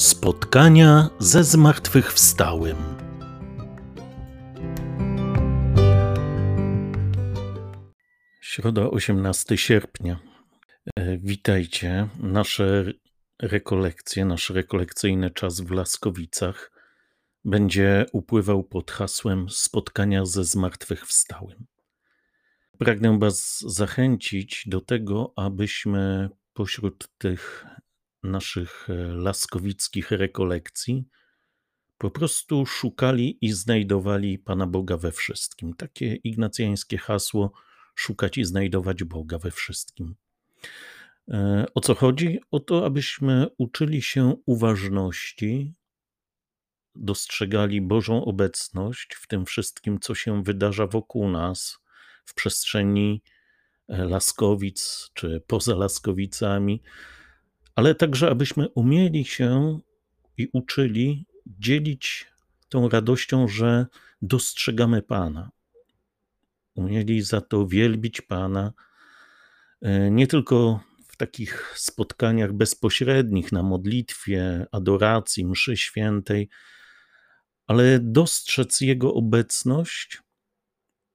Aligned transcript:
Spotkania 0.00 1.10
ze 1.18 1.44
zmartwychwstałym. 1.44 2.76
Środa 8.40 8.90
18 8.90 9.56
sierpnia. 9.56 10.20
E, 10.96 11.18
witajcie. 11.18 12.08
Nasze 12.18 12.84
rekolekcje, 13.42 14.24
nasz 14.24 14.50
rekolekcyjny 14.50 15.30
czas 15.30 15.60
w 15.60 15.70
Laskowicach 15.70 16.72
będzie 17.44 18.06
upływał 18.12 18.64
pod 18.64 18.90
hasłem 18.90 19.46
Spotkania 19.50 20.26
ze 20.26 20.44
zmartwychwstałym. 20.44 21.66
Pragnę 22.78 23.18
Was 23.18 23.58
zachęcić 23.66 24.64
do 24.66 24.80
tego, 24.80 25.32
abyśmy 25.36 26.28
pośród 26.54 27.08
tych 27.18 27.66
naszych 28.22 28.88
e, 28.90 28.94
laskowickich 28.94 30.10
rekolekcji 30.10 31.04
po 32.00 32.10
prostu 32.10 32.66
szukali 32.66 33.38
i 33.40 33.52
znajdowali 33.52 34.38
Pana 34.38 34.66
Boga 34.66 34.96
we 34.96 35.12
wszystkim. 35.12 35.74
Takie 35.74 36.14
ignacjańskie 36.14 36.98
hasło: 36.98 37.52
szukać 37.94 38.38
i 38.38 38.44
znajdować 38.44 39.04
Boga 39.04 39.38
we 39.38 39.50
wszystkim. 39.50 40.14
E, 41.28 41.66
o 41.74 41.80
co 41.80 41.94
chodzi? 41.94 42.40
O 42.50 42.60
to, 42.60 42.86
abyśmy 42.86 43.46
uczyli 43.58 44.02
się 44.02 44.34
uważności, 44.46 45.74
dostrzegali 46.94 47.80
Bożą 47.80 48.24
obecność 48.24 49.14
w 49.14 49.26
tym 49.26 49.46
wszystkim, 49.46 49.98
co 50.00 50.14
się 50.14 50.42
wydarza 50.42 50.86
wokół 50.86 51.28
nas, 51.28 51.78
w 52.24 52.34
przestrzeni 52.34 53.22
e, 53.88 54.04
Laskowic 54.04 55.10
czy 55.14 55.42
poza 55.46 55.74
Laskowicami, 55.74 56.82
ale 57.74 57.94
także 57.94 58.30
abyśmy 58.30 58.68
umieli 58.68 59.24
się 59.24 59.80
i 60.36 60.48
uczyli 60.52 61.26
dzielić 61.46 62.26
tą 62.68 62.88
radością, 62.88 63.48
że 63.48 63.86
dostrzegamy 64.22 65.02
Pana. 65.02 65.50
Umieli 66.74 67.22
za 67.22 67.40
to 67.40 67.66
wielbić 67.66 68.20
Pana, 68.20 68.72
e, 69.82 70.10
nie 70.10 70.26
tylko 70.26 70.80
w 71.08 71.16
takich 71.16 71.72
spotkaniach 71.76 72.52
bezpośrednich 72.52 73.52
na 73.52 73.62
modlitwie, 73.62 74.66
adoracji, 74.72 75.46
mszy 75.46 75.76
świętej, 75.76 76.48
ale 77.66 77.98
dostrzec 78.02 78.80
Jego 78.80 79.14
obecność, 79.14 80.22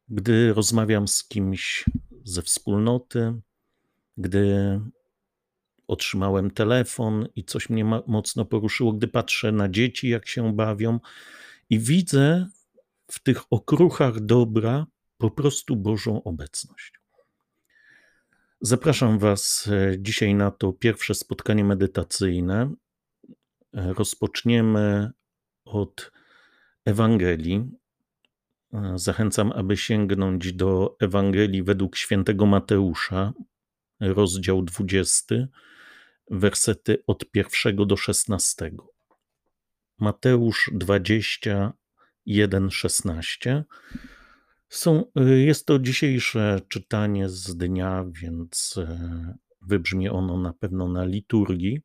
gdy 0.10 0.54
rozmawiam 0.54 1.08
z 1.08 1.28
kimś 1.28 1.86
ze 2.24 2.42
wspólnoty, 2.42 3.42
gdy 4.18 4.80
otrzymałem 5.88 6.52
telefon 6.52 7.28
i 7.36 7.44
coś 7.44 7.70
mnie 7.70 7.86
mocno 8.08 8.46
poruszyło, 8.46 8.94
gdy 8.94 9.08
patrzę 9.08 9.52
na 9.52 9.70
dzieci, 9.70 10.10
jak 10.10 10.28
się 10.28 10.56
bawią 10.56 11.00
i 11.70 11.80
widzę 11.80 12.48
w 13.12 13.20
tych 13.20 13.42
okruchach 13.50 14.20
dobra 14.20 14.86
po 15.18 15.32
prostu 15.32 15.76
Bożą 15.76 16.24
obecność. 16.24 16.94
Zapraszam 18.62 19.20
Was 19.20 19.70
e, 19.72 19.96
dzisiaj 20.00 20.36
na 20.36 20.52
to 20.52 20.74
pierwsze 20.74 21.16
spotkanie 21.16 21.64
medytacyjne. 21.64 22.74
E, 23.74 23.94
rozpoczniemy 23.94 25.12
od 25.66 26.12
Ewangelii. 26.86 27.72
E, 28.74 28.94
zachęcam, 28.96 29.52
aby 29.52 29.78
sięgnąć 29.78 30.54
do 30.54 30.96
Ewangelii 31.00 31.64
według 31.64 31.96
świętego 31.96 32.46
Mateusza, 32.46 33.34
rozdział 34.00 34.62
20, 34.62 35.36
wersety 36.32 37.04
od 37.08 37.32
pierwszego 37.32 37.86
do 37.86 37.98
szesnastego. 37.98 38.94
Mateusz 40.00 40.72
21, 40.74 42.72
16. 42.72 43.64
Są, 44.70 45.12
jest 45.38 45.66
to 45.66 45.80
dzisiejsze 45.80 46.62
czytanie 46.68 47.30
z 47.30 47.58
dnia, 47.58 48.06
więc 48.22 48.76
e, 48.78 49.38
wybrzmi 49.62 50.10
ono 50.10 50.38
na 50.38 50.54
pewno 50.54 50.88
na 50.88 51.06
liturgii, 51.06 51.82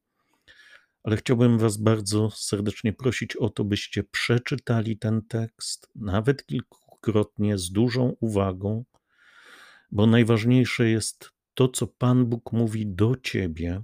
ale 1.02 1.16
chciałbym 1.16 1.58
Was 1.58 1.76
bardzo 1.76 2.30
serdecznie 2.30 2.92
prosić 2.92 3.36
o 3.36 3.50
to, 3.50 3.64
byście 3.64 4.04
przeczytali 4.04 4.98
ten 4.98 5.22
tekst, 5.22 5.90
nawet 5.94 6.46
kilkukrotnie, 6.46 7.58
z 7.58 7.72
dużą 7.72 8.16
uwagą, 8.20 8.84
bo 9.90 10.06
najważniejsze 10.06 10.88
jest 10.88 11.30
to, 11.54 11.68
co 11.68 11.86
Pan 11.86 12.26
Bóg 12.26 12.52
mówi 12.52 12.86
do 12.86 13.16
Ciebie 13.22 13.82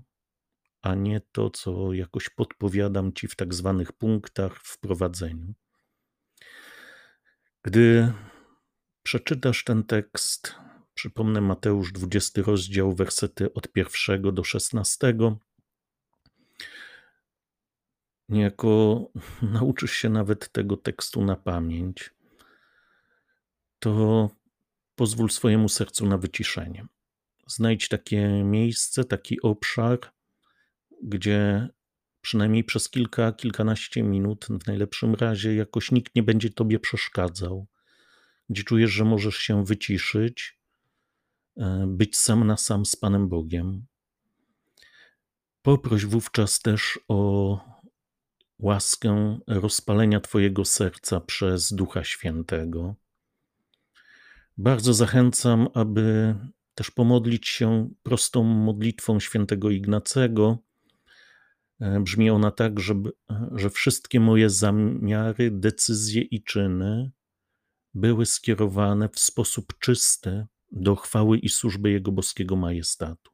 a 0.86 0.94
nie 0.94 1.20
to, 1.32 1.50
co 1.50 1.92
jakoś 1.92 2.28
podpowiadam 2.28 3.12
ci 3.12 3.28
w 3.28 3.36
tak 3.36 3.54
zwanych 3.54 3.92
punktach 3.92 4.60
w 4.62 4.78
prowadzeniu. 4.78 5.54
Gdy 7.62 8.12
przeczytasz 9.02 9.64
ten 9.64 9.84
tekst, 9.84 10.54
przypomnę 10.94 11.40
Mateusz 11.40 11.92
20 11.92 12.42
rozdział, 12.42 12.94
wersety 12.94 13.52
od 13.52 13.72
pierwszego 13.72 14.32
do 14.32 14.44
16, 14.44 15.14
niejako 18.28 19.00
nauczysz 19.56 19.92
się 19.92 20.08
nawet 20.08 20.52
tego 20.52 20.76
tekstu 20.76 21.24
na 21.24 21.36
pamięć, 21.36 22.14
to 23.78 24.30
pozwól 24.94 25.30
swojemu 25.30 25.68
sercu 25.68 26.06
na 26.06 26.18
wyciszenie. 26.18 26.86
Znajdź 27.46 27.88
takie 27.88 28.44
miejsce, 28.44 29.04
taki 29.04 29.40
obszar, 29.40 30.15
gdzie 31.02 31.68
przynajmniej 32.20 32.64
przez 32.64 32.90
kilka, 32.90 33.32
kilkanaście 33.32 34.02
minut, 34.02 34.46
w 34.62 34.66
najlepszym 34.66 35.14
razie, 35.14 35.54
jakoś 35.54 35.92
nikt 35.92 36.14
nie 36.14 36.22
będzie 36.22 36.50
tobie 36.50 36.78
przeszkadzał, 36.78 37.66
gdzie 38.50 38.62
czujesz, 38.62 38.90
że 38.90 39.04
możesz 39.04 39.36
się 39.36 39.64
wyciszyć, 39.64 40.58
e, 41.56 41.84
być 41.88 42.16
sam 42.16 42.46
na 42.46 42.56
sam 42.56 42.86
z 42.86 42.96
Panem 42.96 43.28
Bogiem. 43.28 43.86
Poproś 45.62 46.04
wówczas 46.04 46.60
też 46.60 46.98
o 47.08 47.60
łaskę 48.58 49.38
rozpalenia 49.46 50.20
Twojego 50.20 50.64
serca 50.64 51.20
przez 51.20 51.72
Ducha 51.72 52.04
Świętego. 52.04 52.94
Bardzo 54.58 54.94
zachęcam, 54.94 55.68
aby 55.74 56.34
też 56.74 56.90
pomodlić 56.90 57.48
się 57.48 57.90
prostą 58.02 58.42
modlitwą 58.42 59.20
świętego 59.20 59.70
Ignacego, 59.70 60.58
brzmi 61.80 62.30
ona 62.30 62.50
tak, 62.50 62.80
żeby, 62.80 63.12
że 63.52 63.70
wszystkie 63.70 64.20
moje 64.20 64.50
zamiary, 64.50 65.50
decyzje 65.50 66.22
i 66.22 66.42
czyny 66.42 67.10
były 67.94 68.26
skierowane 68.26 69.08
w 69.08 69.18
sposób 69.18 69.78
czysty 69.78 70.46
do 70.72 70.96
chwały 70.96 71.38
i 71.38 71.48
służby 71.48 71.90
Jego 71.90 72.12
boskiego 72.12 72.56
majestatu. 72.56 73.30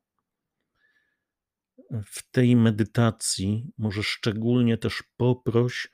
W 2.04 2.30
tej 2.30 2.56
medytacji 2.56 3.72
może 3.78 4.02
szczególnie 4.02 4.78
też 4.78 5.02
poproś 5.16 5.90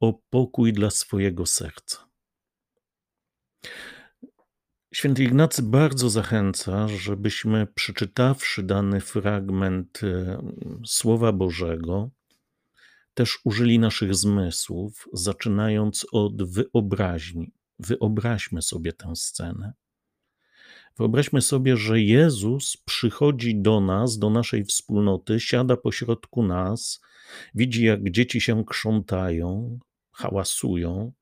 o 0.00 0.12
pokój 0.12 0.72
dla 0.72 0.90
swojego 0.90 1.46
serca. 1.46 2.08
Święty 4.94 5.24
Ignacy 5.24 5.62
bardzo 5.62 6.10
zachęca, 6.10 6.88
żebyśmy 6.88 7.66
przeczytawszy 7.66 8.62
dany 8.62 9.00
fragment 9.00 10.00
e, 10.02 10.42
Słowa 10.86 11.32
Bożego, 11.32 12.10
też 13.14 13.38
użyli 13.44 13.78
naszych 13.78 14.14
zmysłów, 14.14 15.08
zaczynając 15.12 16.06
od 16.12 16.52
wyobraźni. 16.52 17.52
Wyobraźmy 17.78 18.62
sobie 18.62 18.92
tę 18.92 19.16
scenę. 19.16 19.72
Wyobraźmy 20.98 21.42
sobie, 21.42 21.76
że 21.76 22.00
Jezus 22.00 22.76
przychodzi 22.76 23.56
do 23.60 23.80
nas, 23.80 24.18
do 24.18 24.30
naszej 24.30 24.64
wspólnoty, 24.64 25.40
siada 25.40 25.76
pośrodku 25.76 26.42
nas, 26.42 27.00
widzi, 27.54 27.84
jak 27.84 28.10
dzieci 28.10 28.40
się 28.40 28.64
krzątają, 28.64 29.78
hałasują, 30.12 31.12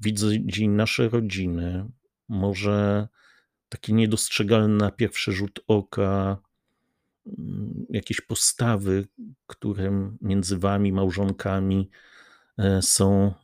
widzi 0.00 0.68
nasze 0.68 1.08
rodziny, 1.08 1.88
może 2.28 3.08
takie 3.68 3.92
niedostrzegalne 3.92 4.76
na 4.84 4.90
pierwszy 4.90 5.32
rzut 5.32 5.60
oka 5.66 6.38
mm, 7.26 7.86
jakieś 7.90 8.20
postawy, 8.20 9.08
które 9.46 10.12
między 10.20 10.58
wami, 10.58 10.92
małżonkami 10.92 11.90
e, 12.58 12.82
są 12.82 13.34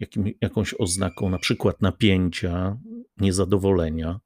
jakim, 0.00 0.32
jakąś 0.40 0.74
oznaką 0.78 1.28
na 1.28 1.38
przykład 1.38 1.82
napięcia, 1.82 2.78
niezadowolenia. 3.16 4.20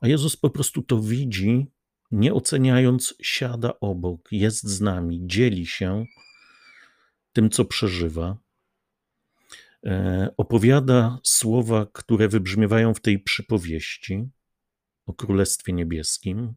A 0.00 0.08
Jezus 0.08 0.36
po 0.36 0.50
prostu 0.50 0.82
to 0.82 1.00
widzi, 1.00 1.66
nie 2.10 2.34
oceniając, 2.34 3.14
siada 3.22 3.80
obok, 3.80 4.28
jest 4.32 4.68
z 4.68 4.80
nami, 4.80 5.20
dzieli 5.26 5.66
się 5.66 6.04
tym, 7.32 7.50
co 7.50 7.64
przeżywa. 7.64 8.36
E, 9.86 10.30
opowiada 10.36 11.18
słowa, 11.22 11.86
które 11.92 12.28
wybrzmiewają 12.28 12.94
w 12.94 13.00
tej 13.00 13.18
przypowieści 13.18 14.28
o 15.06 15.14
Królestwie 15.14 15.72
Niebieskim. 15.72 16.54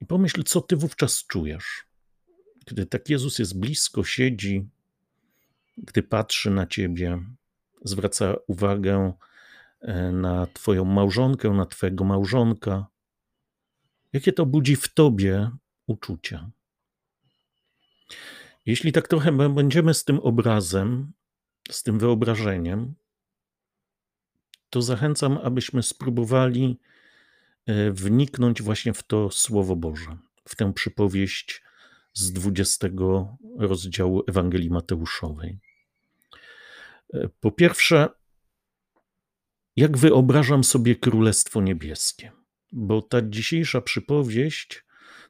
I 0.00 0.06
pomyśl, 0.06 0.42
co 0.42 0.60
ty 0.60 0.76
wówczas 0.76 1.26
czujesz. 1.26 1.86
Kiedy 2.64 2.86
tak 2.86 3.10
Jezus 3.10 3.38
jest 3.38 3.58
blisko, 3.58 4.04
siedzi 4.04 4.68
gdy 5.78 6.02
patrzy 6.02 6.50
na 6.50 6.66
ciebie, 6.66 7.18
zwraca 7.84 8.34
uwagę 8.46 9.12
e, 9.80 10.12
na 10.12 10.46
Twoją 10.46 10.84
małżonkę, 10.84 11.50
na 11.50 11.66
Twojego 11.66 12.04
małżonka, 12.04 12.86
jakie 14.12 14.32
to 14.32 14.46
budzi 14.46 14.76
w 14.76 14.94
Tobie 14.94 15.50
uczucia. 15.86 16.50
Jeśli 18.66 18.92
tak 18.92 19.08
trochę 19.08 19.32
będziemy 19.32 19.94
z 19.94 20.04
tym 20.04 20.18
obrazem, 20.20 21.12
z 21.70 21.82
tym 21.82 21.98
wyobrażeniem, 21.98 22.94
to 24.70 24.82
zachęcam, 24.82 25.38
abyśmy 25.42 25.82
spróbowali 25.82 26.80
e, 27.66 27.90
wniknąć 27.90 28.62
właśnie 28.62 28.92
w 28.92 29.02
to 29.02 29.30
Słowo 29.30 29.76
Boże, 29.76 30.16
w 30.48 30.56
tę 30.56 30.72
przypowieść 30.72 31.62
z 32.12 32.32
20 32.32 32.88
rozdziału 33.58 34.22
Ewangelii 34.28 34.70
Mateuszowej. 34.70 35.58
E, 37.14 37.28
po 37.40 37.50
pierwsze, 37.50 38.08
jak 39.76 39.98
wyobrażam 39.98 40.64
sobie 40.64 40.96
Królestwo 40.96 41.62
Niebieskie? 41.62 42.32
Bo 42.72 43.02
ta 43.02 43.22
dzisiejsza 43.22 43.80
przypowieść 43.80 44.86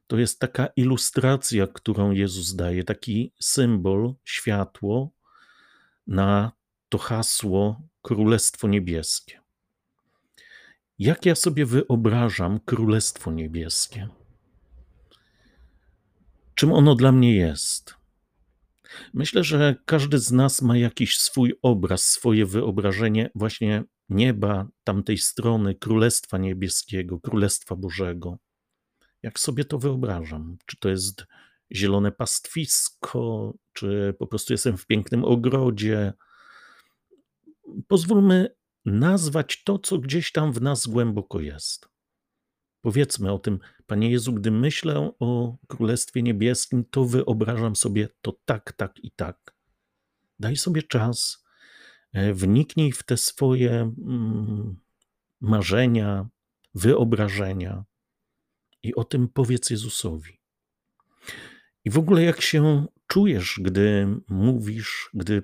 to 0.06 0.18
jest 0.18 0.40
taka 0.40 0.66
ilustracja, 0.66 1.66
którą 1.66 2.10
Jezus 2.10 2.54
daje, 2.54 2.84
taki 2.84 3.32
symbol, 3.40 4.14
światło 4.24 5.15
na 6.06 6.52
to 6.88 6.98
hasło 6.98 7.82
Królestwo 8.02 8.68
Niebieskie. 8.68 9.40
Jak 10.98 11.26
ja 11.26 11.34
sobie 11.34 11.66
wyobrażam 11.66 12.60
Królestwo 12.60 13.32
Niebieskie? 13.32 14.08
Czym 16.54 16.72
ono 16.72 16.94
dla 16.94 17.12
mnie 17.12 17.36
jest? 17.36 17.94
Myślę, 19.14 19.44
że 19.44 19.76
każdy 19.84 20.18
z 20.18 20.32
nas 20.32 20.62
ma 20.62 20.76
jakiś 20.76 21.18
swój 21.18 21.58
obraz, 21.62 22.04
swoje 22.04 22.46
wyobrażenie 22.46 23.30
właśnie 23.34 23.84
nieba, 24.08 24.68
tamtej 24.84 25.18
strony 25.18 25.74
Królestwa 25.74 26.38
Niebieskiego, 26.38 27.20
Królestwa 27.20 27.76
Bożego. 27.76 28.38
Jak 29.22 29.38
sobie 29.38 29.64
to 29.64 29.78
wyobrażam? 29.78 30.56
Czy 30.66 30.76
to 30.76 30.88
jest 30.88 31.26
zielone 31.74 32.12
pastwisko, 32.12 33.54
czy 33.72 34.14
po 34.18 34.26
prostu 34.26 34.52
jestem 34.52 34.76
w 34.76 34.86
pięknym 34.86 35.24
ogrodzie? 35.24 36.12
Pozwólmy 37.88 38.56
nazwać 38.84 39.64
to, 39.64 39.78
co 39.78 39.98
gdzieś 39.98 40.32
tam 40.32 40.52
w 40.52 40.62
nas 40.62 40.86
głęboko 40.86 41.40
jest. 41.40 41.88
Powiedzmy 42.80 43.32
o 43.32 43.38
tym, 43.38 43.58
Panie 43.86 44.10
Jezu, 44.10 44.32
gdy 44.32 44.50
myślę 44.50 45.10
o 45.18 45.56
Królestwie 45.68 46.22
Niebieskim, 46.22 46.84
to 46.90 47.04
wyobrażam 47.04 47.76
sobie 47.76 48.08
to 48.20 48.38
tak, 48.44 48.72
tak 48.72 49.04
i 49.04 49.10
tak. 49.10 49.56
Daj 50.38 50.56
sobie 50.56 50.82
czas, 50.82 51.44
e, 52.12 52.32
wniknij 52.32 52.92
w 52.92 53.02
te 53.02 53.16
swoje 53.16 53.72
mm, 53.72 54.76
marzenia, 55.40 56.28
wyobrażenia 56.74 57.84
i 58.82 58.94
o 58.94 59.04
tym 59.04 59.28
powiedz 59.28 59.70
Jezusowi. 59.70 60.35
I 61.86 61.90
w 61.90 61.98
ogóle, 61.98 62.22
jak 62.22 62.40
się 62.40 62.86
czujesz, 63.06 63.60
gdy 63.62 64.06
mówisz, 64.28 65.10
gdy 65.14 65.42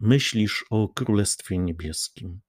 myślisz 0.00 0.64
o 0.70 0.88
Królestwie 0.88 1.58
Niebieskim? 1.58 2.40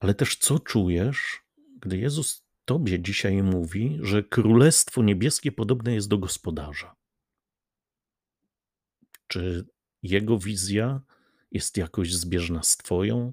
Ale 0.00 0.14
też 0.14 0.36
co 0.36 0.58
czujesz, 0.58 1.42
gdy 1.80 1.98
Jezus 1.98 2.44
Tobie 2.64 3.00
dzisiaj 3.00 3.42
mówi, 3.42 3.98
że 4.02 4.22
Królestwo 4.22 5.02
Niebieskie 5.02 5.52
podobne 5.52 5.94
jest 5.94 6.08
do 6.08 6.18
gospodarza? 6.18 6.96
Czy 9.26 9.66
Jego 10.02 10.38
wizja 10.38 11.00
jest 11.50 11.76
jakoś 11.76 12.14
zbieżna 12.14 12.62
z 12.62 12.76
Twoją? 12.76 13.32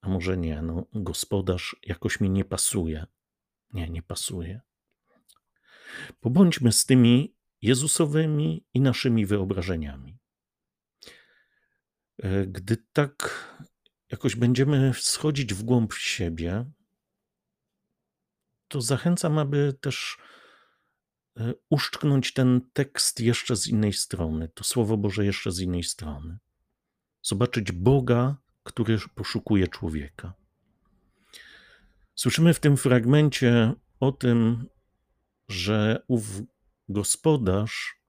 A 0.00 0.08
może 0.08 0.36
nie, 0.36 0.62
no, 0.62 0.86
gospodarz 0.92 1.76
jakoś 1.82 2.20
mi 2.20 2.30
nie 2.30 2.44
pasuje. 2.44 3.06
Nie, 3.72 3.90
nie 3.90 4.02
pasuje. 4.02 4.67
Pobądźmy 6.20 6.72
z 6.72 6.86
tymi 6.86 7.34
Jezusowymi 7.62 8.66
i 8.74 8.80
naszymi 8.80 9.26
wyobrażeniami. 9.26 10.18
E, 12.22 12.46
gdy 12.46 12.76
tak 12.92 13.44
jakoś 14.10 14.36
będziemy 14.36 14.92
schodzić 14.94 15.54
w 15.54 15.62
głąb 15.62 15.94
siebie, 15.94 16.70
to 18.68 18.80
zachęcam, 18.80 19.38
aby 19.38 19.74
też 19.80 20.18
e, 21.36 21.54
uszczknąć 21.70 22.32
ten 22.32 22.60
tekst 22.72 23.20
jeszcze 23.20 23.56
z 23.56 23.66
innej 23.66 23.92
strony, 23.92 24.48
to 24.48 24.64
Słowo 24.64 24.96
Boże 24.96 25.24
jeszcze 25.24 25.52
z 25.52 25.60
innej 25.60 25.82
strony. 25.82 26.38
Zobaczyć 27.22 27.72
Boga, 27.72 28.36
który 28.62 28.98
poszukuje 29.14 29.68
człowieka. 29.68 30.34
Słyszymy 32.14 32.54
w 32.54 32.60
tym 32.60 32.76
fragmencie 32.76 33.72
o 34.00 34.12
tym, 34.12 34.66
że 35.48 36.02
ów 36.08 36.24
gospodarz 36.88 38.00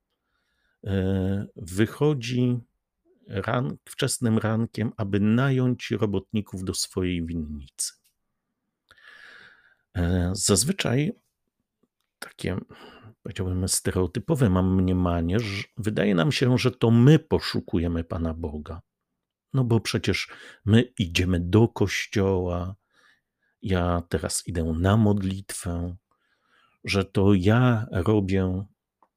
e, 0.83 1.47
wychodzi 1.55 2.59
ran, 3.27 3.77
wczesnym 3.85 4.37
rankiem, 4.37 4.91
aby 4.97 5.19
nająć 5.19 5.91
robotników 5.91 6.63
do 6.63 6.73
swojej 6.73 7.25
winnicy. 7.25 7.93
E, 9.93 10.31
zazwyczaj 10.33 11.11
takie, 12.19 12.57
powiedziałbym, 13.23 13.67
stereotypowe 13.67 14.49
mam 14.49 14.75
mniemanie, 14.75 15.39
że 15.39 15.63
wydaje 15.77 16.15
nam 16.15 16.31
się, 16.31 16.57
że 16.57 16.71
to 16.71 16.91
my 16.91 17.19
poszukujemy 17.19 18.03
Pana 18.03 18.33
Boga. 18.33 18.81
No 19.53 19.63
bo 19.63 19.79
przecież 19.79 20.29
my 20.65 20.81
idziemy 20.99 21.39
do 21.39 21.67
kościoła, 21.67 22.75
ja 23.61 24.03
teraz 24.09 24.47
idę 24.47 24.63
na 24.63 24.97
modlitwę, 24.97 25.95
że 26.83 27.05
to 27.05 27.33
ja 27.33 27.87
robię 27.91 28.65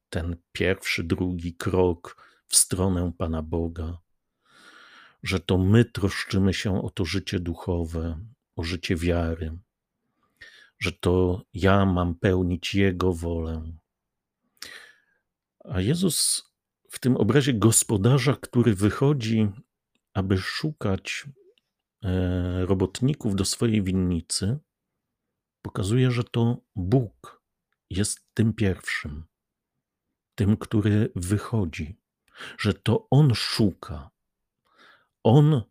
ten 0.09 0.37
pierwszy, 0.53 1.05
drugi 1.05 1.55
krok 1.55 2.17
w 2.47 2.57
stronę 2.57 3.13
Pana 3.19 3.43
Boga, 3.43 3.99
że 5.23 5.41
to 5.41 5.59
my 5.59 5.85
troszczymy 5.85 6.55
się 6.55 6.83
o 6.83 6.91
to 6.91 7.05
życie 7.05 7.41
duchowe, 7.41 8.19
o 8.57 8.63
życie 8.63 8.97
wiary, 8.97 9.59
że 10.79 10.93
to 10.93 11.43
ja 11.55 11.87
mam 11.87 12.15
pełnić 12.15 12.75
Jego 12.75 13.13
wolę. 13.13 13.73
A 15.65 15.81
Jezus 15.81 16.45
w 16.91 16.99
tym 16.99 17.17
obrazie 17.17 17.55
gospodarza, 17.55 18.37
który 18.37 18.75
wychodzi, 18.75 19.49
aby 20.15 20.39
szukać 20.39 21.25
e, 22.05 22.67
robotników 22.67 23.37
do 23.37 23.45
swojej 23.45 23.83
winnicy, 23.83 24.59
pokazuje, 25.63 26.11
że 26.11 26.25
to 26.25 26.57
Bóg 26.77 27.42
jest 27.97 28.35
tym 28.35 28.53
pierwszym, 28.53 29.25
tym, 30.35 30.57
który 30.57 31.13
wychodzi, 31.17 32.01
że 32.59 32.75
to 32.75 33.07
On 33.11 33.35
szuka. 33.35 34.11
On 35.23 35.63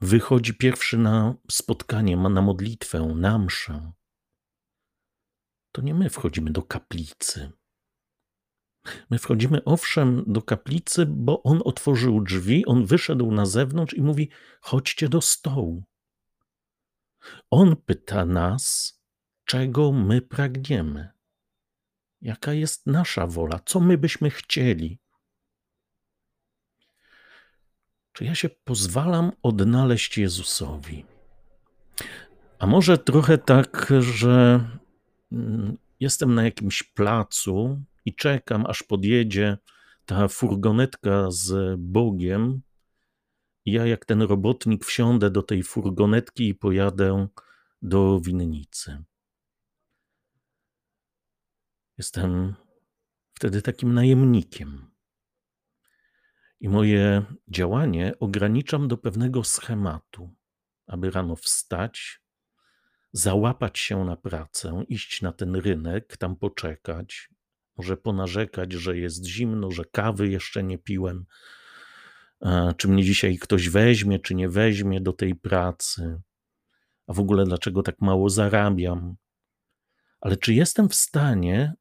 wychodzi 0.00 0.54
pierwszy 0.54 0.98
na 0.98 1.34
spotkanie, 1.50 2.16
na 2.16 2.42
modlitwę, 2.42 3.00
na 3.00 3.38
mszę 3.38 3.92
to 5.74 5.82
nie 5.82 5.94
my 5.94 6.10
wchodzimy 6.10 6.50
do 6.50 6.62
kaplicy. 6.62 7.52
My 9.10 9.18
wchodzimy 9.18 9.64
owszem 9.64 10.24
do 10.26 10.42
kaplicy, 10.42 11.06
bo 11.06 11.42
on 11.42 11.60
otworzył 11.64 12.20
drzwi, 12.20 12.66
on 12.66 12.86
wyszedł 12.86 13.32
na 13.32 13.46
zewnątrz 13.46 13.94
i 13.94 14.02
mówi: 14.02 14.30
chodźcie 14.60 15.08
do 15.08 15.20
stołu. 15.20 15.84
On 17.50 17.76
pyta 17.76 18.24
nas, 18.24 18.94
czego 19.44 19.92
my 19.92 20.22
pragniemy, 20.22 21.12
jaka 22.24 22.52
jest 22.52 22.86
nasza 22.86 23.26
wola, 23.26 23.60
co 23.64 23.80
my 23.80 23.98
byśmy 23.98 24.30
chcieli. 24.30 24.98
Czy 28.12 28.24
ja 28.24 28.34
się 28.34 28.48
pozwalam 28.48 29.32
odnaleźć 29.42 30.18
Jezusowi? 30.18 31.04
A 32.58 32.66
może 32.66 32.98
trochę 32.98 33.38
tak, 33.38 33.92
że 34.00 34.64
Mm, 35.34 35.76
jestem 36.00 36.34
na 36.34 36.44
jakimś 36.44 36.82
placu 36.82 37.82
i 38.04 38.14
czekam, 38.14 38.66
aż 38.66 38.82
podjedzie 38.82 39.58
ta 40.06 40.28
furgonetka 40.28 41.30
z 41.30 41.76
Bogiem. 41.80 42.62
Ja, 43.66 43.86
jak 43.86 44.04
ten 44.04 44.22
robotnik, 44.22 44.84
wsiądę 44.84 45.30
do 45.30 45.42
tej 45.42 45.62
furgonetki 45.62 46.48
i 46.48 46.54
pojadę 46.54 47.28
do 47.82 48.20
winnicy. 48.20 49.04
Jestem 51.98 52.54
wtedy 53.34 53.62
takim 53.62 53.94
najemnikiem. 53.94 54.90
I 56.60 56.68
moje 56.68 57.24
działanie 57.48 58.12
ograniczam 58.20 58.88
do 58.88 58.98
pewnego 58.98 59.44
schematu, 59.44 60.34
aby 60.86 61.10
rano 61.10 61.36
wstać, 61.36 62.20
załapać 63.12 63.78
się 63.78 64.04
na 64.04 64.16
pracę, 64.16 64.84
iść 64.88 65.22
na 65.22 65.32
ten 65.32 65.56
rynek, 65.56 66.16
tam 66.16 66.36
poczekać, 66.36 67.30
może 67.76 67.96
ponarzekać, 67.96 68.72
że 68.72 68.98
jest 68.98 69.24
zimno, 69.24 69.70
że 69.70 69.84
kawy 69.84 70.28
jeszcze 70.28 70.62
nie 70.62 70.78
piłem, 70.78 71.26
czy 72.76 72.88
mnie 72.88 73.04
dzisiaj 73.04 73.38
ktoś 73.38 73.68
weźmie, 73.68 74.18
czy 74.18 74.34
nie 74.34 74.48
weźmie 74.48 75.00
do 75.00 75.12
tej 75.12 75.34
pracy, 75.34 76.20
a 77.06 77.12
w 77.12 77.20
ogóle 77.20 77.44
dlaczego 77.44 77.82
tak 77.82 78.00
mało 78.00 78.28
zarabiam. 78.28 79.16
Ale 80.20 80.36
czy 80.36 80.54
jestem 80.54 80.88
w 80.88 80.94
stanie 80.94 81.74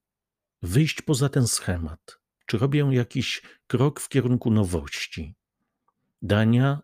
wyjść 0.63 1.01
poza 1.01 1.29
ten 1.29 1.47
schemat? 1.47 2.19
Czy 2.45 2.57
robię 2.57 2.89
jakiś 2.91 3.41
krok 3.67 3.99
w 3.99 4.09
kierunku 4.09 4.51
nowości, 4.51 5.35
dania 6.21 6.81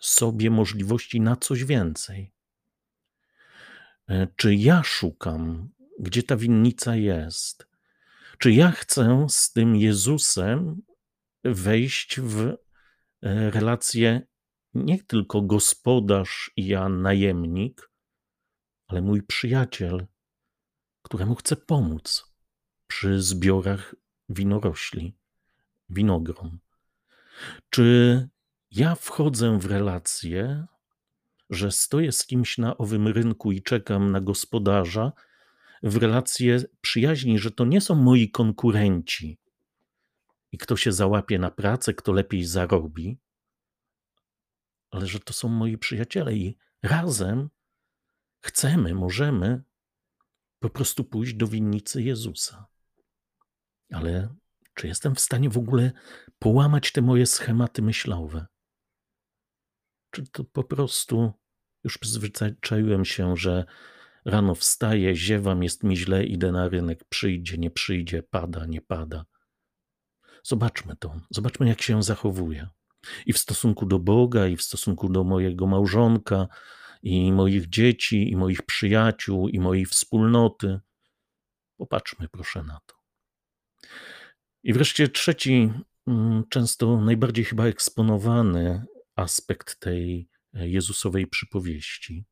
sobie 0.00 0.50
możliwości 0.50 1.20
na 1.20 1.36
coś 1.36 1.64
więcej? 1.64 2.32
E, 4.08 4.28
czy 4.36 4.54
ja 4.54 4.82
szukam, 4.82 5.68
gdzie 5.98 6.22
ta 6.22 6.36
winnica 6.36 6.96
jest? 6.96 7.66
Czy 8.38 8.52
ja 8.52 8.70
chcę 8.70 9.26
z 9.28 9.52
tym 9.52 9.76
Jezusem 9.76 10.82
wejść 11.44 12.20
w 12.20 12.40
e, 12.40 12.56
relację 13.50 14.22
nie 14.74 15.02
tylko 15.02 15.42
gospodarz 15.42 16.52
i 16.56 16.66
ja 16.66 16.88
najemnik, 16.88 17.90
ale 18.86 19.02
mój 19.02 19.22
przyjaciel, 19.22 20.06
któremu 21.02 21.34
chcę 21.34 21.56
pomóc 21.56 22.31
przy 22.92 23.22
zbiorach 23.22 23.94
winorośli, 24.28 25.14
winogron? 25.90 26.58
Czy 27.70 28.28
ja 28.70 28.94
wchodzę 28.94 29.58
w 29.58 29.66
relację, 29.66 30.66
że 31.50 31.70
stoję 31.70 32.12
z 32.12 32.26
kimś 32.26 32.58
na 32.58 32.76
owym 32.76 33.08
rynku 33.08 33.52
i 33.52 33.62
czekam 33.62 34.10
na 34.10 34.20
gospodarza, 34.20 35.12
w 35.82 35.96
relację 35.96 36.64
przyjaźni, 36.80 37.38
że 37.38 37.50
to 37.50 37.64
nie 37.64 37.80
są 37.80 37.94
moi 37.94 38.30
konkurenci 38.30 39.38
i 40.52 40.58
kto 40.58 40.76
się 40.76 40.92
załapie 40.92 41.38
na 41.38 41.50
pracę, 41.50 41.94
kto 41.94 42.12
lepiej 42.12 42.44
zarobi, 42.44 43.18
ale 44.90 45.06
że 45.06 45.20
to 45.20 45.32
są 45.32 45.48
moi 45.48 45.78
przyjaciele 45.78 46.34
i 46.34 46.56
razem 46.82 47.50
chcemy, 48.40 48.94
możemy 48.94 49.62
po 50.58 50.70
prostu 50.70 51.04
pójść 51.04 51.34
do 51.34 51.46
winnicy 51.46 52.02
Jezusa. 52.02 52.72
Ale 53.92 54.28
czy 54.74 54.88
jestem 54.88 55.14
w 55.14 55.20
stanie 55.20 55.50
w 55.50 55.58
ogóle 55.58 55.92
połamać 56.38 56.92
te 56.92 57.02
moje 57.02 57.26
schematy 57.26 57.82
myślowe? 57.82 58.46
Czy 60.10 60.22
to 60.32 60.44
po 60.44 60.64
prostu 60.64 61.32
już 61.84 61.98
przyzwyczaiłem 61.98 63.04
się, 63.04 63.36
że 63.36 63.64
rano 64.24 64.54
wstaję, 64.54 65.16
ziewam, 65.16 65.62
jest 65.62 65.82
mi 65.82 65.96
źle, 65.96 66.24
idę 66.24 66.52
na 66.52 66.68
rynek, 66.68 67.04
przyjdzie, 67.04 67.58
nie 67.58 67.70
przyjdzie, 67.70 68.22
pada, 68.22 68.66
nie 68.66 68.80
pada. 68.80 69.24
Zobaczmy 70.42 70.96
to, 70.96 71.20
zobaczmy, 71.30 71.68
jak 71.68 71.82
się 71.82 72.02
zachowuje. 72.02 72.68
I 73.26 73.32
w 73.32 73.38
stosunku 73.38 73.86
do 73.86 73.98
Boga, 73.98 74.46
i 74.46 74.56
w 74.56 74.62
stosunku 74.62 75.08
do 75.08 75.24
mojego 75.24 75.66
małżonka, 75.66 76.48
i 77.02 77.32
moich 77.32 77.68
dzieci, 77.68 78.30
i 78.30 78.36
moich 78.36 78.62
przyjaciół, 78.62 79.48
i 79.48 79.60
mojej 79.60 79.86
wspólnoty. 79.86 80.80
Popatrzmy 81.76 82.28
proszę 82.28 82.62
na 82.62 82.80
to. 82.86 83.01
I 84.62 84.72
wreszcie 84.72 85.08
trzeci, 85.08 85.72
mm, 86.06 86.44
często 86.48 87.00
najbardziej 87.00 87.44
chyba 87.44 87.66
eksponowany 87.66 88.84
aspekt 89.16 89.80
tej 89.80 90.28
Jezusowej 90.52 91.26
przypowieści. 91.26 92.24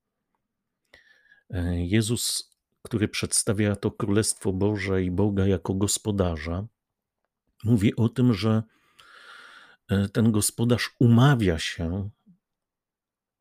Jezus, 1.76 2.50
który 2.82 3.08
przedstawia 3.08 3.76
to 3.76 3.90
Królestwo 3.90 4.52
Boże 4.52 5.02
i 5.02 5.10
Boga 5.10 5.46
jako 5.46 5.74
gospodarza, 5.74 6.66
mówi 7.64 7.96
o 7.96 8.08
tym, 8.08 8.34
że 8.34 8.62
e, 9.88 10.08
ten 10.08 10.32
gospodarz 10.32 10.94
umawia 10.98 11.58
się 11.58 12.10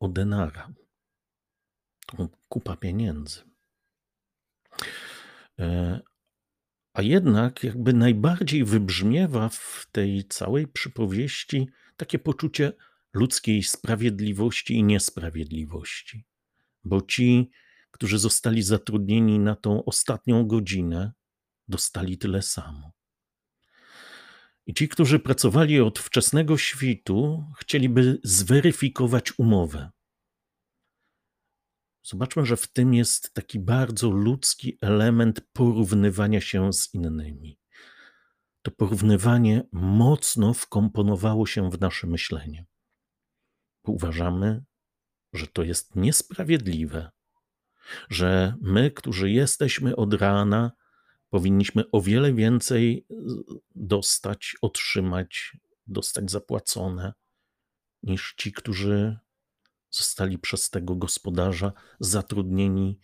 o 0.00 0.08
denara. 0.08 0.72
Kupa 2.48 2.76
pieniędzy. 2.76 3.40
A 7.00 7.02
jednak 7.02 7.64
jakby 7.64 7.92
najbardziej 7.92 8.64
wybrzmiewa 8.64 9.48
w 9.48 9.86
tej 9.92 10.24
całej 10.24 10.68
przypowieści 10.68 11.68
takie 11.96 12.18
poczucie 12.18 12.72
ludzkiej 13.12 13.62
sprawiedliwości 13.62 14.74
i 14.74 14.84
niesprawiedliwości. 14.84 16.24
Bo 16.84 17.02
ci, 17.02 17.50
którzy 17.90 18.18
zostali 18.18 18.62
zatrudnieni 18.62 19.38
na 19.38 19.56
tą 19.56 19.84
ostatnią 19.84 20.46
godzinę, 20.46 21.12
dostali 21.68 22.18
tyle 22.18 22.42
samo. 22.42 22.92
I 24.66 24.74
ci, 24.74 24.88
którzy 24.88 25.18
pracowali 25.18 25.80
od 25.80 25.98
wczesnego 25.98 26.58
świtu, 26.58 27.44
chcieliby 27.58 28.20
zweryfikować 28.24 29.38
umowę. 29.38 29.90
Zobaczmy, 32.02 32.46
że 32.46 32.56
w 32.56 32.66
tym 32.66 32.94
jest 32.94 33.34
taki 33.34 33.58
bardzo 33.58 34.10
ludzki 34.10 34.78
element 34.80 35.40
porównywania 35.52 36.40
się 36.40 36.72
z 36.72 36.94
innymi. 36.94 37.58
To 38.62 38.70
porównywanie 38.70 39.62
mocno 39.72 40.54
wkomponowało 40.54 41.46
się 41.46 41.70
w 41.70 41.80
nasze 41.80 42.06
myślenie. 42.06 42.66
Uważamy, 43.84 44.62
że 45.32 45.46
to 45.46 45.62
jest 45.62 45.96
niesprawiedliwe, 45.96 47.10
że 48.10 48.54
my, 48.60 48.90
którzy 48.90 49.30
jesteśmy 49.30 49.96
od 49.96 50.14
rana, 50.14 50.72
powinniśmy 51.30 51.90
o 51.90 52.00
wiele 52.00 52.32
więcej 52.32 53.06
dostać, 53.74 54.56
otrzymać, 54.62 55.56
dostać 55.86 56.30
zapłacone, 56.30 57.12
niż 58.02 58.34
ci, 58.36 58.52
którzy 58.52 59.18
zostali 59.90 60.38
przez 60.38 60.70
tego 60.70 60.96
gospodarza 60.96 61.72
zatrudnieni 62.00 62.98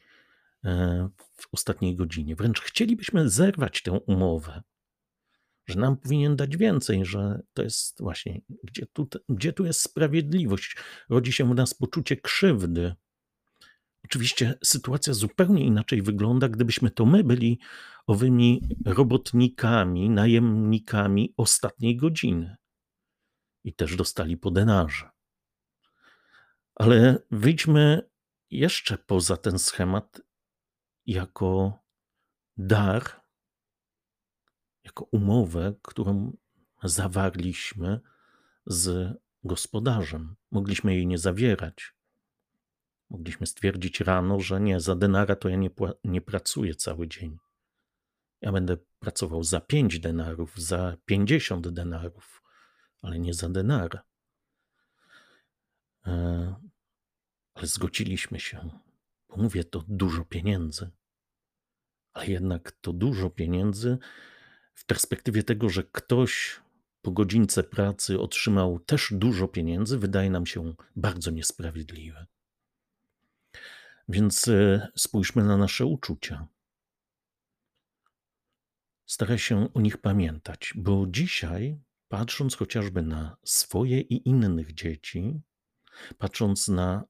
e, 0.64 1.08
w 1.36 1.48
ostatniej 1.52 1.96
godzinie. 1.96 2.36
Wręcz 2.36 2.60
chcielibyśmy 2.60 3.30
zerwać 3.30 3.82
tę 3.82 3.92
umowę, 3.92 4.62
że 5.66 5.80
nam 5.80 5.96
powinien 5.96 6.36
dać 6.36 6.56
więcej, 6.56 7.04
że 7.04 7.42
to 7.52 7.62
jest 7.62 8.00
właśnie, 8.00 8.40
gdzie 8.64 8.86
tu, 8.86 9.08
gdzie 9.28 9.52
tu 9.52 9.64
jest 9.64 9.80
sprawiedliwość. 9.80 10.76
Rodzi 11.08 11.32
się 11.32 11.50
w 11.50 11.54
nas 11.54 11.74
poczucie 11.74 12.16
krzywdy. 12.16 12.94
Oczywiście 14.04 14.54
sytuacja 14.64 15.14
zupełnie 15.14 15.64
inaczej 15.64 16.02
wygląda, 16.02 16.48
gdybyśmy 16.48 16.90
to 16.90 17.06
my 17.06 17.24
byli 17.24 17.58
owymi 18.06 18.68
robotnikami, 18.84 20.10
najemnikami 20.10 21.34
ostatniej 21.36 21.96
godziny 21.96 22.56
i 23.64 23.74
też 23.74 23.96
dostali 23.96 24.36
po 24.36 24.50
denarze. 24.50 25.15
Ale 26.76 27.18
wyjdźmy 27.30 28.10
jeszcze 28.50 28.98
poza 28.98 29.36
ten 29.36 29.58
schemat 29.58 30.20
jako 31.06 31.78
dar 32.56 33.02
jako 34.84 35.04
umowę, 35.04 35.74
którą 35.82 36.36
zawarliśmy 36.82 38.00
z 38.66 39.14
gospodarzem. 39.44 40.36
Mogliśmy 40.50 40.94
jej 40.94 41.06
nie 41.06 41.18
zawierać. 41.18 41.94
Mogliśmy 43.10 43.46
stwierdzić 43.46 44.00
rano, 44.00 44.40
że 44.40 44.60
nie, 44.60 44.80
za 44.80 44.96
denara 44.96 45.36
to 45.36 45.48
ja 45.48 45.56
nie, 45.56 45.70
nie 46.04 46.20
pracuję 46.20 46.74
cały 46.74 47.08
dzień. 47.08 47.38
Ja 48.40 48.52
będę 48.52 48.76
pracował 48.98 49.42
za 49.42 49.60
pięć 49.60 50.00
denarów, 50.00 50.56
za 50.56 50.96
pięćdziesiąt 51.04 51.68
denarów, 51.68 52.42
ale 53.02 53.18
nie 53.18 53.34
za 53.34 53.48
denara. 53.48 54.02
Ale 57.56 57.66
zgodziliśmy 57.66 58.40
się, 58.40 58.70
bo 59.28 59.36
mówię, 59.36 59.64
to 59.64 59.84
dużo 59.88 60.24
pieniędzy. 60.24 60.90
Ale 62.12 62.26
jednak 62.26 62.72
to 62.72 62.92
dużo 62.92 63.30
pieniędzy 63.30 63.98
w 64.74 64.86
perspektywie 64.86 65.42
tego, 65.42 65.68
że 65.68 65.84
ktoś 65.84 66.60
po 67.02 67.10
godzince 67.10 67.62
pracy 67.62 68.20
otrzymał 68.20 68.78
też 68.78 69.12
dużo 69.12 69.48
pieniędzy, 69.48 69.98
wydaje 69.98 70.30
nam 70.30 70.46
się 70.46 70.74
bardzo 70.96 71.30
niesprawiedliwe. 71.30 72.26
Więc 74.08 74.48
e, 74.48 74.88
spójrzmy 74.96 75.44
na 75.44 75.56
nasze 75.56 75.86
uczucia. 75.86 76.48
Staraj 79.06 79.38
się 79.38 79.72
o 79.74 79.80
nich 79.80 79.98
pamiętać, 79.98 80.72
bo 80.76 81.06
dzisiaj, 81.08 81.80
patrząc 82.08 82.56
chociażby 82.56 83.02
na 83.02 83.36
swoje 83.44 84.00
i 84.00 84.28
innych 84.28 84.74
dzieci, 84.74 85.40
patrząc 86.18 86.68
na 86.68 87.04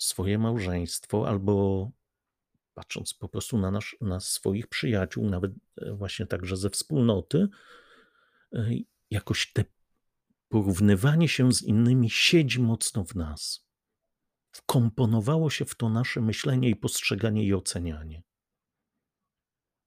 swoje 0.00 0.38
małżeństwo 0.38 1.28
albo 1.28 1.90
patrząc 2.74 3.14
po 3.14 3.28
prostu 3.28 3.58
na, 3.58 3.70
nasz, 3.70 3.96
na 4.00 4.20
swoich 4.20 4.66
przyjaciół, 4.66 5.30
nawet 5.30 5.52
e, 5.76 5.92
właśnie 5.92 6.26
także 6.26 6.56
ze 6.56 6.70
wspólnoty, 6.70 7.48
e, 8.52 8.70
jakoś 9.10 9.52
te 9.52 9.64
porównywanie 10.48 11.28
się 11.28 11.52
z 11.52 11.62
innymi 11.62 12.10
siedzi 12.10 12.60
mocno 12.60 13.04
w 13.04 13.14
nas. 13.14 13.66
Wkomponowało 14.52 15.50
się 15.50 15.64
w 15.64 15.74
to 15.74 15.88
nasze 15.88 16.20
myślenie 16.20 16.70
i 16.70 16.76
postrzeganie 16.76 17.44
i 17.44 17.54
ocenianie. 17.54 18.22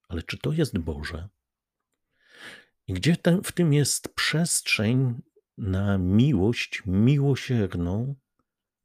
Ale 0.08 0.24
czy 0.24 0.38
to 0.38 0.52
jest 0.52 0.78
Boże? 0.78 1.30
I 2.88 2.94
gdzie 2.94 3.18
ten, 3.18 3.44
w 3.44 3.52
tym 3.52 3.74
jest 3.74 4.16
przestrzeń 4.16 5.22
na 5.58 5.98
miłość 5.98 6.84
miłosierną, 6.86 8.16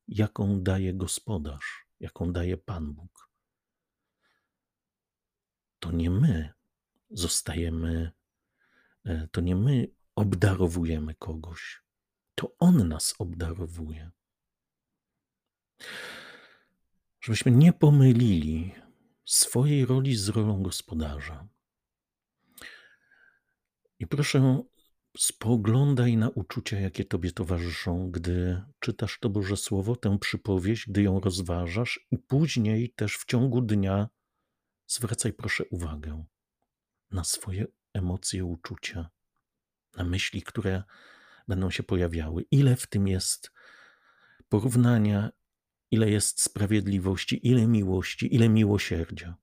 jaką 0.08 0.62
daje 0.62 0.94
gospodarz, 0.94 1.86
jaką 2.00 2.32
daje 2.32 2.56
Pan 2.56 2.94
Bóg. 2.94 3.30
To 5.78 5.92
nie 5.92 6.10
my 6.10 6.52
zostajemy, 7.10 8.12
e, 9.04 9.28
to 9.32 9.40
nie 9.40 9.56
my 9.56 9.88
obdarowujemy 10.14 11.14
kogoś, 11.14 11.82
to 12.34 12.56
On 12.58 12.88
nas 12.88 13.14
obdarowuje. 13.18 14.10
Żebyśmy 17.20 17.52
nie 17.52 17.72
pomylili 17.72 18.74
swojej 19.24 19.86
roli 19.86 20.16
z 20.16 20.28
rolą 20.28 20.62
gospodarza. 20.62 21.48
I 23.98 24.06
proszę, 24.06 24.62
spoglądaj 25.18 26.16
na 26.16 26.28
uczucia, 26.28 26.80
jakie 26.80 27.04
Tobie 27.04 27.32
towarzyszą, 27.32 28.10
gdy 28.10 28.62
czytasz 28.80 29.18
to 29.20 29.30
Boże 29.30 29.56
Słowo, 29.56 29.96
tę 29.96 30.18
przypowieść, 30.18 30.88
gdy 30.88 31.02
ją 31.02 31.20
rozważasz, 31.20 32.06
i 32.10 32.18
później 32.18 32.90
też 32.90 33.16
w 33.16 33.25
ciągu 33.25 33.62
dnia 33.62 34.08
zwracaj 34.87 35.32
proszę 35.32 35.64
uwagę 35.64 36.25
na 37.10 37.25
swoje 37.25 37.66
emocje, 37.92 38.44
uczucia, 38.44 39.10
na 39.96 40.04
myśli, 40.04 40.42
które 40.42 40.82
będą 41.48 41.70
się 41.70 41.82
pojawiały. 41.82 42.44
Ile 42.50 42.76
w 42.76 42.87
tym 42.87 43.08
jest 43.08 43.52
porównania, 44.48 45.30
ile 45.90 46.10
jest 46.10 46.42
sprawiedliwości, 46.42 47.48
ile 47.48 47.66
miłości, 47.66 48.34
ile 48.34 48.48
miłosierdzia. 48.48 49.37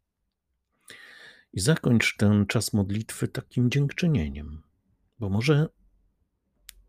I 1.53 1.59
zakończ 1.59 2.17
ten 2.17 2.45
czas 2.45 2.73
modlitwy 2.73 3.27
takim 3.27 3.71
dziękczynieniem, 3.71 4.64
bo 5.19 5.29
może 5.29 5.67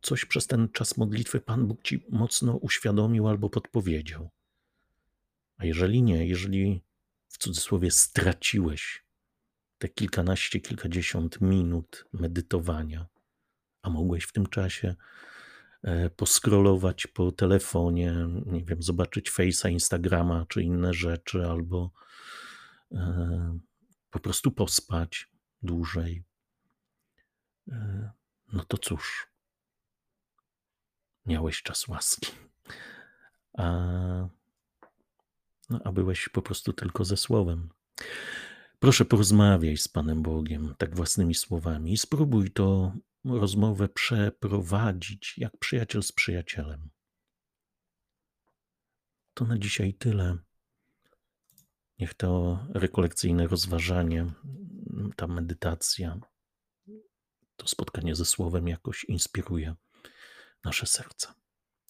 coś 0.03 0.25
przez 0.25 0.47
ten 0.47 0.69
czas 0.69 0.97
modlitwy 0.97 1.41
Pan 1.41 1.67
Bóg 1.67 1.83
ci 1.83 2.07
mocno 2.11 2.57
uświadomił 2.57 3.29
albo 3.29 3.51
podpowiedział. 3.51 4.31
A 5.57 5.65
jeżeli 5.65 6.03
nie, 6.03 6.27
jeżeli 6.27 6.83
w 7.29 7.39
cudzysłowie 7.39 7.91
straciłeś 7.91 9.05
te 9.79 9.89
kilkanaście, 9.89 10.61
kilkadziesiąt 10.61 11.41
minut 11.41 12.07
medytowania, 12.13 13.07
a 13.83 13.91
mogłeś 13.91 14.25
w 14.25 14.33
tym 14.33 14.47
czasie 14.47 14.95
e, 15.83 16.11
poskrolować 16.11 17.07
po 17.07 17.33
telefonie, 17.33 18.15
nie 18.47 18.65
wiem, 18.65 18.83
zobaczyć 18.83 19.31
Face'a, 19.31 19.71
Instagrama 19.71 20.47
czy 20.49 20.63
inne 20.63 20.95
rzeczy, 20.95 21.47
albo 21.47 21.91
e, 22.93 23.59
po 24.11 24.21
prostu 24.21 24.51
pospać 24.51 25.29
dłużej. 25.63 26.25
E, 27.69 28.11
no 28.53 28.65
to 28.65 28.79
cóż, 28.79 29.29
miałeś 31.27 31.63
czas 31.63 31.89
łaski. 31.89 32.33
A, 33.59 33.65
no, 35.71 35.81
a 35.85 35.93
byłeś 35.93 36.29
po 36.29 36.43
prostu 36.43 36.73
tylko 36.73 37.05
ze 37.05 37.17
słowem. 37.17 37.69
Proszę 38.79 39.05
porozmawiaj 39.05 39.77
z 39.77 39.89
Panem 39.89 40.23
Bogiem 40.23 40.75
tak 40.79 40.97
własnymi 40.97 41.35
słowami 41.35 41.93
i 41.93 41.99
spróbuj 41.99 42.51
to 42.51 42.93
rozmowę 43.25 43.89
przeprowadzić 43.89 45.39
jak 45.39 45.57
przyjaciel 45.57 46.03
z 46.03 46.13
przyjacielem. 46.13 46.91
To 49.35 49.45
na 49.45 49.59
dzisiaj 49.59 49.95
tyle. 49.95 50.37
Niech 51.99 52.15
to 52.15 52.59
rekolekcyjne 52.75 53.47
rozważanie, 53.47 54.27
ta 55.17 55.27
medytacja, 55.27 56.21
to 57.57 57.69
spotkanie 57.69 58.15
ze 58.15 58.25
Słowem 58.25 58.69
jakoś 58.69 59.05
inspiruje 59.05 59.75
nasze 60.65 60.87
serca. 60.87 61.35